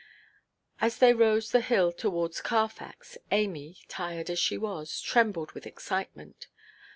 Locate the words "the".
1.51-1.61